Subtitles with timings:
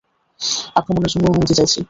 [0.75, 1.79] আক্রমণের জন্য অনুমতি চাইছি।